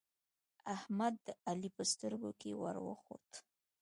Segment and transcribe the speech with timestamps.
[0.75, 3.29] احمد د علی په سترګو کې ور وخوت